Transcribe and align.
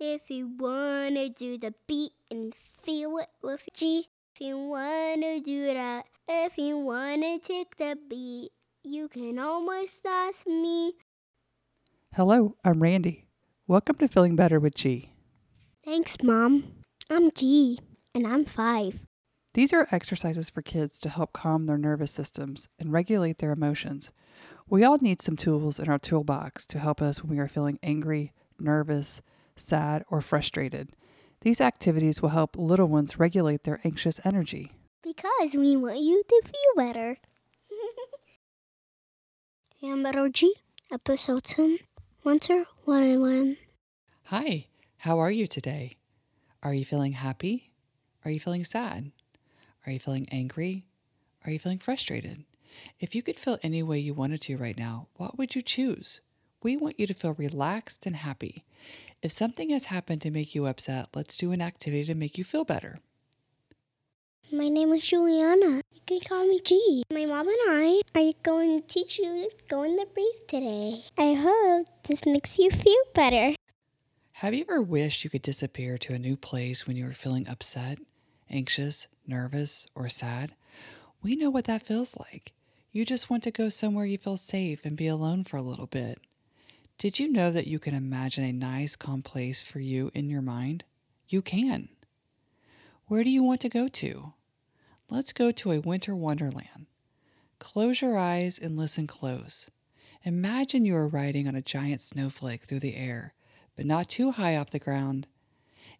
wanna 0.00 1.28
do 1.28 1.58
the 1.58 1.74
beat 1.86 2.12
and 2.30 2.54
feel 2.54 3.18
it 3.18 3.28
with 3.42 3.68
G. 3.74 4.06
If 4.34 4.40
you 4.40 4.56
wanna 4.56 5.40
do 5.40 5.66
that, 5.66 6.06
if 6.28 6.56
you 6.56 6.78
wanna 6.78 7.38
take 7.38 7.76
the 7.76 7.98
beat, 8.08 8.50
you 8.84 9.08
can 9.08 9.38
almost 9.38 10.06
ask 10.06 10.46
me. 10.46 10.94
Hello, 12.14 12.54
I'm 12.64 12.82
Randy. 12.82 13.26
Welcome 13.66 13.96
to 13.96 14.08
Feeling 14.08 14.36
Better 14.36 14.60
with 14.60 14.74
G. 14.74 15.10
Thanks, 15.84 16.16
Mom. 16.22 16.64
I'm 17.10 17.30
G, 17.32 17.80
and 18.14 18.26
I'm 18.26 18.44
five. 18.44 19.00
These 19.54 19.72
are 19.72 19.88
exercises 19.90 20.50
for 20.50 20.62
kids 20.62 21.00
to 21.00 21.08
help 21.08 21.32
calm 21.32 21.66
their 21.66 21.78
nervous 21.78 22.12
systems 22.12 22.68
and 22.78 22.92
regulate 22.92 23.38
their 23.38 23.52
emotions. 23.52 24.12
We 24.68 24.84
all 24.84 24.98
need 24.98 25.20
some 25.20 25.36
tools 25.36 25.80
in 25.80 25.88
our 25.88 25.98
toolbox 25.98 26.66
to 26.68 26.78
help 26.78 27.02
us 27.02 27.22
when 27.22 27.30
we 27.30 27.38
are 27.38 27.48
feeling 27.48 27.78
angry, 27.82 28.32
nervous, 28.60 29.22
sad, 29.58 30.04
or 30.10 30.20
frustrated. 30.20 30.90
These 31.40 31.60
activities 31.60 32.22
will 32.22 32.30
help 32.30 32.56
little 32.56 32.88
ones 32.88 33.18
regulate 33.18 33.64
their 33.64 33.80
anxious 33.84 34.20
energy. 34.24 34.72
Because 35.02 35.54
we 35.54 35.76
want 35.76 35.98
you 35.98 36.22
to 36.28 36.42
feel 36.44 36.74
better. 36.76 37.18
and 39.82 40.02
Better 40.02 40.28
G, 40.28 40.54
episode 40.92 41.44
10, 41.44 41.78
Winter 42.24 42.64
101. 42.84 43.56
Hi, 44.24 44.66
how 44.98 45.18
are 45.18 45.30
you 45.30 45.46
today? 45.46 45.96
Are 46.62 46.74
you 46.74 46.84
feeling 46.84 47.12
happy? 47.12 47.70
Are 48.24 48.30
you 48.30 48.40
feeling 48.40 48.64
sad? 48.64 49.12
Are 49.86 49.92
you 49.92 50.00
feeling 50.00 50.28
angry? 50.30 50.86
Are 51.46 51.52
you 51.52 51.58
feeling 51.58 51.78
frustrated? 51.78 52.44
If 53.00 53.14
you 53.14 53.22
could 53.22 53.36
feel 53.36 53.58
any 53.62 53.82
way 53.82 53.98
you 53.98 54.12
wanted 54.12 54.42
to 54.42 54.56
right 54.56 54.76
now, 54.76 55.08
what 55.14 55.38
would 55.38 55.54
you 55.54 55.62
choose? 55.62 56.20
We 56.60 56.76
want 56.76 56.98
you 56.98 57.06
to 57.06 57.14
feel 57.14 57.34
relaxed 57.34 58.04
and 58.04 58.16
happy. 58.16 58.64
If 59.22 59.30
something 59.30 59.70
has 59.70 59.86
happened 59.86 60.22
to 60.22 60.30
make 60.32 60.56
you 60.56 60.66
upset, 60.66 61.08
let's 61.14 61.36
do 61.36 61.52
an 61.52 61.62
activity 61.62 62.04
to 62.06 62.16
make 62.16 62.36
you 62.36 62.42
feel 62.42 62.64
better. 62.64 62.98
My 64.50 64.68
name 64.68 64.92
is 64.92 65.06
Juliana. 65.06 65.82
You 65.94 66.00
can 66.04 66.20
call 66.20 66.46
me 66.48 66.60
G. 66.64 67.04
My 67.12 67.26
mom 67.26 67.46
and 67.46 67.58
I 67.68 68.00
are 68.16 68.32
going 68.42 68.80
to 68.80 68.86
teach 68.86 69.18
you 69.20 69.48
going 69.68 69.96
to 69.98 70.06
breathe 70.12 70.48
today. 70.48 71.00
I 71.16 71.34
hope 71.34 71.86
this 72.02 72.26
makes 72.26 72.58
you 72.58 72.70
feel 72.70 73.02
better. 73.14 73.54
Have 74.32 74.54
you 74.54 74.64
ever 74.68 74.82
wished 74.82 75.22
you 75.22 75.30
could 75.30 75.42
disappear 75.42 75.96
to 75.98 76.14
a 76.14 76.18
new 76.18 76.36
place 76.36 76.86
when 76.86 76.96
you 76.96 77.04
were 77.04 77.12
feeling 77.12 77.46
upset, 77.46 77.98
anxious, 78.50 79.06
nervous, 79.28 79.86
or 79.94 80.08
sad? 80.08 80.56
We 81.22 81.36
know 81.36 81.50
what 81.50 81.66
that 81.66 81.86
feels 81.86 82.16
like. 82.16 82.52
You 82.90 83.04
just 83.04 83.30
want 83.30 83.44
to 83.44 83.52
go 83.52 83.68
somewhere 83.68 84.06
you 84.06 84.18
feel 84.18 84.36
safe 84.36 84.84
and 84.84 84.96
be 84.96 85.06
alone 85.06 85.44
for 85.44 85.56
a 85.56 85.62
little 85.62 85.86
bit. 85.86 86.20
Did 86.98 87.20
you 87.20 87.30
know 87.30 87.52
that 87.52 87.68
you 87.68 87.78
can 87.78 87.94
imagine 87.94 88.42
a 88.42 88.52
nice, 88.52 88.96
calm 88.96 89.22
place 89.22 89.62
for 89.62 89.78
you 89.78 90.10
in 90.14 90.28
your 90.28 90.42
mind? 90.42 90.82
You 91.28 91.42
can. 91.42 91.90
Where 93.06 93.22
do 93.22 93.30
you 93.30 93.40
want 93.40 93.60
to 93.60 93.68
go 93.68 93.86
to? 93.86 94.32
Let's 95.08 95.32
go 95.32 95.52
to 95.52 95.70
a 95.70 95.78
winter 95.78 96.16
wonderland. 96.16 96.86
Close 97.60 98.02
your 98.02 98.18
eyes 98.18 98.58
and 98.58 98.76
listen 98.76 99.06
close. 99.06 99.70
Imagine 100.24 100.84
you 100.84 100.96
are 100.96 101.06
riding 101.06 101.46
on 101.46 101.54
a 101.54 101.62
giant 101.62 102.00
snowflake 102.00 102.62
through 102.62 102.80
the 102.80 102.96
air, 102.96 103.32
but 103.76 103.86
not 103.86 104.08
too 104.08 104.32
high 104.32 104.56
off 104.56 104.70
the 104.70 104.80
ground. 104.80 105.28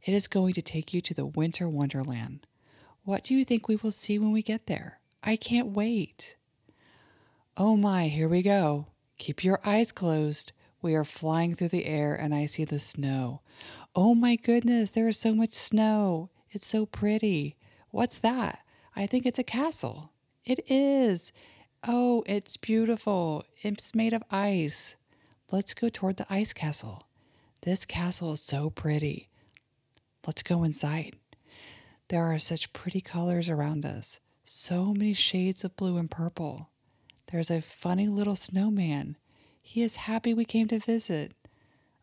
It 0.02 0.14
is 0.14 0.26
going 0.26 0.52
to 0.54 0.62
take 0.62 0.92
you 0.92 1.00
to 1.02 1.14
the 1.14 1.26
winter 1.26 1.68
wonderland. 1.68 2.44
What 3.04 3.22
do 3.22 3.36
you 3.36 3.44
think 3.44 3.68
we 3.68 3.76
will 3.76 3.92
see 3.92 4.18
when 4.18 4.32
we 4.32 4.42
get 4.42 4.66
there? 4.66 4.98
I 5.22 5.36
can't 5.36 5.68
wait. 5.68 6.34
Oh 7.56 7.76
my, 7.76 8.08
here 8.08 8.28
we 8.28 8.42
go. 8.42 8.88
Keep 9.16 9.44
your 9.44 9.60
eyes 9.64 9.92
closed. 9.92 10.52
We 10.80 10.94
are 10.94 11.04
flying 11.04 11.54
through 11.54 11.68
the 11.68 11.86
air 11.86 12.14
and 12.14 12.34
I 12.34 12.46
see 12.46 12.64
the 12.64 12.78
snow. 12.78 13.40
Oh 13.94 14.14
my 14.14 14.36
goodness, 14.36 14.90
there 14.90 15.08
is 15.08 15.18
so 15.18 15.34
much 15.34 15.52
snow. 15.52 16.30
It's 16.50 16.66
so 16.66 16.86
pretty. 16.86 17.56
What's 17.90 18.18
that? 18.18 18.60
I 18.94 19.06
think 19.06 19.26
it's 19.26 19.38
a 19.38 19.44
castle. 19.44 20.12
It 20.44 20.60
is. 20.68 21.32
Oh, 21.86 22.22
it's 22.26 22.56
beautiful. 22.56 23.44
It's 23.62 23.94
made 23.94 24.12
of 24.12 24.22
ice. 24.30 24.96
Let's 25.50 25.74
go 25.74 25.88
toward 25.88 26.16
the 26.16 26.26
ice 26.30 26.52
castle. 26.52 27.08
This 27.62 27.84
castle 27.84 28.32
is 28.32 28.40
so 28.40 28.70
pretty. 28.70 29.28
Let's 30.26 30.42
go 30.42 30.62
inside. 30.62 31.16
There 32.08 32.24
are 32.24 32.38
such 32.38 32.72
pretty 32.72 33.00
colors 33.00 33.50
around 33.50 33.84
us, 33.84 34.20
so 34.44 34.94
many 34.94 35.12
shades 35.12 35.64
of 35.64 35.76
blue 35.76 35.96
and 35.96 36.10
purple. 36.10 36.70
There's 37.30 37.50
a 37.50 37.60
funny 37.60 38.08
little 38.08 38.36
snowman. 38.36 39.16
He 39.70 39.82
is 39.82 39.96
happy 39.96 40.32
we 40.32 40.46
came 40.46 40.66
to 40.68 40.78
visit. 40.78 41.32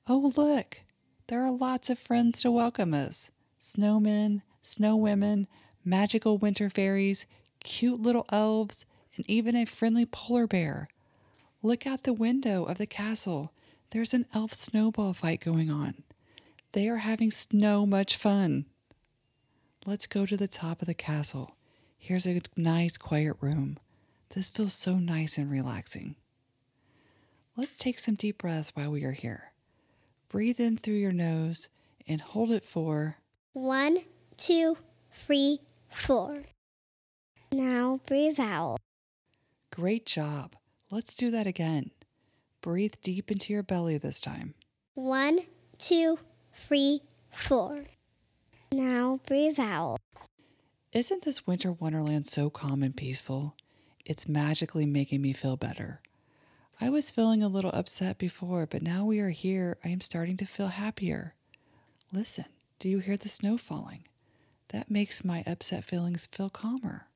Oh, 0.07 0.31
look, 0.37 0.81
there 1.25 1.43
are 1.43 1.49
lots 1.49 1.89
of 1.89 1.97
friends 1.97 2.39
to 2.43 2.51
welcome 2.51 2.93
us 2.93 3.31
snowmen, 3.59 4.43
snow 4.61 4.95
women, 4.95 5.47
magical 5.83 6.37
winter 6.37 6.69
fairies, 6.69 7.25
cute 7.63 7.99
little 7.99 8.27
elves, 8.31 8.85
and 9.15 9.27
even 9.27 9.55
a 9.55 9.65
friendly 9.65 10.05
polar 10.05 10.45
bear. 10.45 10.89
Look 11.63 11.87
out 11.87 12.03
the 12.03 12.13
window 12.13 12.65
of 12.65 12.77
the 12.77 12.85
castle. 12.85 13.51
There's 13.89 14.13
an 14.13 14.27
elf 14.31 14.53
snowball 14.53 15.13
fight 15.13 15.39
going 15.39 15.71
on. 15.71 16.03
They 16.73 16.87
are 16.87 16.97
having 16.97 17.31
so 17.31 17.87
much 17.87 18.15
fun. 18.15 18.65
Let's 19.87 20.05
go 20.05 20.27
to 20.27 20.37
the 20.37 20.47
top 20.47 20.83
of 20.83 20.87
the 20.87 20.93
castle. 20.93 21.55
Here's 21.97 22.27
a 22.27 22.41
nice, 22.55 22.95
quiet 22.99 23.37
room. 23.41 23.79
This 24.35 24.51
feels 24.51 24.73
so 24.73 24.97
nice 24.97 25.39
and 25.39 25.49
relaxing. 25.49 26.15
Let's 27.57 27.77
take 27.77 27.99
some 27.99 28.15
deep 28.15 28.39
breaths 28.39 28.71
while 28.75 28.91
we 28.91 29.05
are 29.05 29.13
here. 29.13 29.53
Breathe 30.27 30.59
in 30.59 30.75
through 30.75 30.95
your 30.95 31.13
nose 31.13 31.69
and 32.05 32.19
hold 32.19 32.51
it 32.51 32.65
for 32.65 33.17
one, 33.53 33.99
two, 34.35 34.77
three, 35.09 35.59
four. 35.87 36.43
Now 37.53 38.01
breathe 38.05 38.41
out. 38.41 38.79
Great 39.71 40.05
job. 40.05 40.57
Let's 40.91 41.15
do 41.15 41.31
that 41.31 41.47
again. 41.47 41.91
Breathe 42.59 42.95
deep 43.01 43.31
into 43.31 43.53
your 43.53 43.63
belly 43.63 43.97
this 43.97 44.19
time. 44.19 44.53
One, 44.93 45.39
two, 45.77 46.19
three, 46.51 47.01
four. 47.31 47.85
Now 48.73 49.21
breathe 49.25 49.59
out. 49.61 49.99
Isn't 50.91 51.23
this 51.23 51.47
winter 51.47 51.71
wonderland 51.71 52.27
so 52.27 52.49
calm 52.49 52.83
and 52.83 52.97
peaceful? 52.97 53.55
It's 54.05 54.27
magically 54.27 54.85
making 54.85 55.21
me 55.21 55.31
feel 55.31 55.55
better. 55.55 56.01
I 56.79 56.89
was 56.89 57.09
feeling 57.09 57.41
a 57.41 57.47
little 57.47 57.71
upset 57.71 58.17
before, 58.17 58.65
but 58.65 58.81
now 58.81 59.05
we 59.05 59.19
are 59.21 59.29
here, 59.29 59.77
I 59.85 59.89
am 59.89 60.01
starting 60.01 60.35
to 60.37 60.45
feel 60.45 60.67
happier. 60.67 61.33
Listen, 62.11 62.45
do 62.79 62.89
you 62.89 62.99
hear 62.99 63.15
the 63.15 63.29
snow 63.29 63.57
falling? 63.57 64.01
That 64.69 64.91
makes 64.91 65.23
my 65.23 65.43
upset 65.47 65.85
feelings 65.85 66.25
feel 66.25 66.49
calmer. 66.49 67.07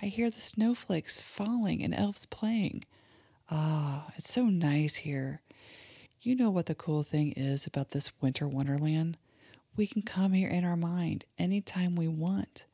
I 0.00 0.06
hear 0.06 0.28
the 0.28 0.40
snowflakes 0.40 1.20
falling 1.20 1.82
and 1.82 1.94
elves 1.94 2.26
playing. 2.26 2.84
Ah, 3.50 4.12
it's 4.16 4.30
so 4.30 4.44
nice 4.44 4.96
here. 4.96 5.40
You 6.20 6.36
know 6.36 6.50
what 6.50 6.66
the 6.66 6.74
cool 6.74 7.02
thing 7.02 7.32
is 7.32 7.66
about 7.66 7.92
this 7.92 8.12
winter 8.20 8.46
wonderland? 8.46 9.16
We 9.74 9.86
can 9.86 10.02
come 10.02 10.34
here 10.34 10.50
in 10.50 10.64
our 10.64 10.76
mind 10.76 11.24
anytime 11.38 11.96
we 11.96 12.08
want. 12.08 12.66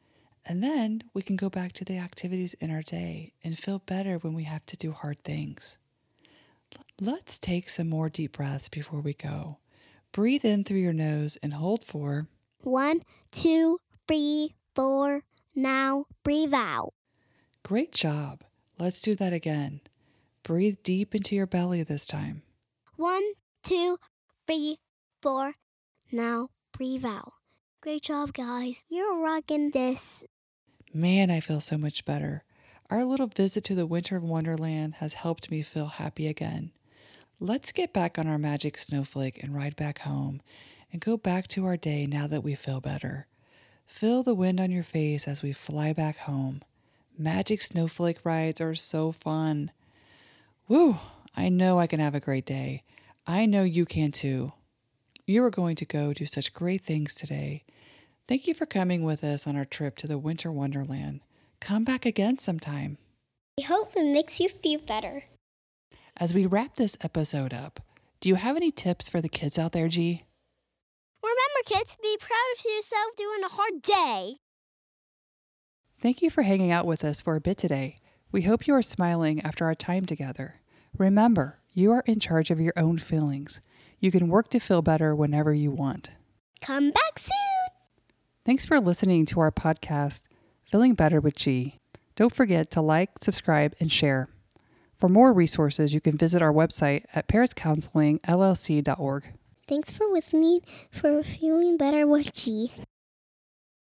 And 0.45 0.63
then 0.63 1.05
we 1.15 1.23
can 1.23 1.37
go 1.37 1.49
back 1.49 1.73
to 1.75 1.85
the 1.85 1.97
activities 1.97 2.55
in 2.55 2.71
our 2.73 2.83
day 2.83 3.33
and 3.45 3.57
feel 3.57 3.79
better 3.79 4.17
when 4.19 4.35
we 4.35 4.45
have 4.45 4.67
to 4.67 4.77
do 4.77 4.91
hard 4.91 5.21
things. 5.23 5.79
Let's 7.01 7.39
take 7.39 7.69
some 7.69 7.89
more 7.89 8.09
deep 8.09 8.37
breaths 8.37 8.69
before 8.69 9.01
we 9.01 9.15
go. 9.15 9.59
Breathe 10.13 10.45
in 10.45 10.65
through 10.65 10.79
your 10.79 10.93
nose 10.93 11.37
and 11.43 11.55
hold 11.55 11.83
for 11.85 12.29
one, 12.63 13.03
two, 13.31 13.81
three, 14.07 14.55
four. 14.75 15.23
Now 15.55 16.07
breathe 16.23 16.55
out. 16.55 16.93
Great 17.63 17.93
job. 17.93 18.43
Let's 18.79 19.01
do 19.01 19.15
that 19.17 19.33
again. 19.33 19.81
Breathe 20.43 20.77
deep 20.83 21.15
into 21.15 21.35
your 21.35 21.47
belly 21.47 21.83
this 21.83 22.07
time. 22.07 22.43
One, 22.97 23.23
two, 23.63 23.99
three, 24.47 24.77
four. 25.23 25.55
Now 26.13 26.49
breathe 26.77 27.05
out. 27.05 27.33
Great 27.81 28.03
job, 28.03 28.33
guys. 28.33 28.85
You're 28.89 29.19
rocking 29.21 29.71
this. 29.71 30.27
Man, 30.93 31.31
I 31.31 31.41
feel 31.41 31.61
so 31.61 31.77
much 31.77 32.05
better. 32.05 32.45
Our 32.95 33.05
little 33.05 33.27
visit 33.27 33.65
to 33.65 33.75
the 33.75 33.87
winter 33.87 34.21
wonderland 34.21 34.95
has 35.01 35.15
helped 35.15 35.51
me 35.51 35.63
feel 35.63 35.87
happy 35.87 36.29
again. 36.29 36.71
Let's 37.41 37.73
get 37.73 37.93
back 37.93 38.21
on 38.21 38.29
our 38.29 38.39
magic 38.39 38.79
snowflake 38.79 39.43
and 39.43 39.53
ride 39.53 39.75
back 39.75 39.99
home 39.99 40.41
and 40.93 41.01
go 41.01 41.17
back 41.17 41.49
to 41.49 41.67
our 41.67 41.77
day 41.77 42.07
now 42.07 42.29
that 42.29 42.45
we 42.45 42.55
feel 42.55 42.81
better. 42.81 43.27
Feel 43.85 44.23
the 44.23 44.33
wind 44.33 44.61
on 44.61 44.71
your 44.71 44.85
face 44.85 45.27
as 45.27 45.43
we 45.43 45.53
fly 45.53 45.93
back 45.93 46.19
home. 46.19 46.63
Magic 47.19 47.63
snowflake 47.63 48.25
rides 48.25 48.61
are 48.61 48.77
so 48.77 49.11
fun. 49.11 49.73
Woo! 50.69 50.99
I 51.37 51.49
know 51.49 51.81
I 51.81 51.89
can 51.89 51.99
have 51.99 52.15
a 52.15 52.21
great 52.21 52.47
day. 52.47 52.85
I 53.27 53.45
know 53.45 53.65
you 53.65 53.87
can 53.87 54.13
too. 54.13 54.53
You 55.27 55.43
are 55.43 55.51
going 55.51 55.75
to 55.75 55.85
go 55.85 56.13
do 56.13 56.27
such 56.27 56.55
great 56.55 56.83
things 56.83 57.13
today. 57.17 57.65
Thank 58.29 58.47
you 58.47 58.55
for 58.55 58.67
coming 58.67 59.03
with 59.03 59.25
us 59.25 59.49
on 59.49 59.57
our 59.57 59.65
trip 59.65 59.97
to 59.97 60.07
the 60.07 60.17
Winter 60.17 60.53
Wonderland. 60.53 61.23
Come 61.65 61.83
back 61.83 62.05
again 62.05 62.37
sometime. 62.37 62.99
We 63.57 63.65
hope 63.65 63.93
it 63.97 64.05
makes 64.05 64.39
you 64.39 64.51
feel 64.51 64.81
better. 64.81 65.25
As 66.15 66.35
we 66.35 66.45
wrap 66.45 66.75
this 66.75 66.99
episode 67.01 67.55
up, 67.55 67.81
do 68.21 68.29
you 68.29 68.35
have 68.35 68.57
any 68.57 68.71
tips 68.71 69.09
for 69.09 69.23
the 69.23 69.31
kids 69.31 69.59
out 69.59 69.73
there, 69.73 69.89
G? 69.89 70.25
Remember 71.23 71.61
kids, 71.67 71.97
be 72.03 72.19
proud 72.21 72.53
of 72.53 72.65
yourself 72.71 73.17
doing 73.17 73.43
a 73.43 73.49
hard 73.49 73.81
day. 73.81 74.37
Thank 75.99 76.21
you 76.21 76.29
for 76.29 76.43
hanging 76.43 76.71
out 76.71 76.85
with 76.85 77.03
us 77.03 77.23
for 77.23 77.35
a 77.35 77.41
bit 77.41 77.57
today. 77.57 77.97
We 78.31 78.43
hope 78.43 78.67
you 78.67 78.75
are 78.75 78.83
smiling 78.83 79.41
after 79.41 79.65
our 79.65 79.75
time 79.75 80.05
together. 80.05 80.61
Remember, 80.99 81.61
you 81.73 81.93
are 81.93 82.05
in 82.05 82.21
charge 82.21 82.51
of 82.51 82.61
your 82.61 82.75
own 82.77 82.99
feelings. 82.99 83.63
You 84.01 84.11
can 84.11 84.29
work 84.29 84.51
to 84.51 84.59
feel 84.59 84.83
better 84.83 85.15
whenever 85.15 85.55
you 85.55 85.71
want. 85.71 86.11
Come 86.61 86.91
back 86.91 87.19
soon. 87.19 87.33
Thanks 88.45 88.67
for 88.67 88.79
listening 88.81 89.25
to 89.27 89.41
our 89.41 89.51
podcast, 89.51 90.25
Feeling 90.75 90.95
Better 90.95 91.21
with 91.21 91.37
G. 91.37 91.79
Don't 92.17 92.35
forget 92.35 92.69
to 92.73 92.81
like, 92.81 93.11
subscribe, 93.23 93.77
and 93.79 93.93
share. 93.93 94.29
For 94.99 95.09
more 95.09 95.33
resources, 95.33 95.95
you 95.95 96.01
can 96.01 96.17
visit 96.17 96.43
our 96.43 96.53
website 96.53 97.05
at 97.15 97.29
pariscounselingllc.org. 97.29 99.25
Thanks 99.69 99.97
for 99.97 100.07
listening 100.09 100.63
for 100.91 101.23
Feeling 101.23 101.77
Better 101.77 102.09
with 102.09 102.33
G. 102.33 102.73